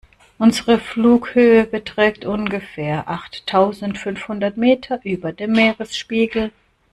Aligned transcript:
Unsere 0.39 0.79
Flughöhe 0.79 1.63
beträgt 1.63 2.25
ungefähr 2.25 3.07
achttausendfünfhundert 3.07 4.57
Meter 4.57 4.99
über 5.03 5.31
dem 5.31 5.51
Meeresspiegel. 5.51 6.51